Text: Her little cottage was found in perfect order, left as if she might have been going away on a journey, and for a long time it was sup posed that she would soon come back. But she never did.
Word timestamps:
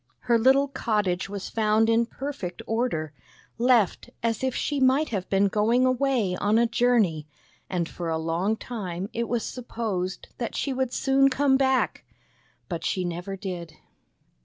Her 0.21 0.39
little 0.39 0.67
cottage 0.67 1.29
was 1.29 1.47
found 1.51 1.87
in 1.87 2.07
perfect 2.07 2.63
order, 2.65 3.13
left 3.59 4.09
as 4.23 4.43
if 4.43 4.55
she 4.55 4.79
might 4.79 5.09
have 5.09 5.29
been 5.29 5.47
going 5.47 5.85
away 5.85 6.35
on 6.37 6.57
a 6.57 6.65
journey, 6.65 7.27
and 7.69 7.87
for 7.87 8.09
a 8.09 8.17
long 8.17 8.57
time 8.57 9.09
it 9.13 9.29
was 9.29 9.43
sup 9.43 9.67
posed 9.67 10.29
that 10.39 10.55
she 10.55 10.73
would 10.73 10.91
soon 10.91 11.29
come 11.29 11.55
back. 11.55 12.03
But 12.67 12.83
she 12.83 13.05
never 13.05 13.37
did. 13.37 13.75